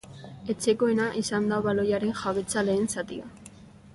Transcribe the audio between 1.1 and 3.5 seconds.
izan da baloiaren-jabetza lehen zatian.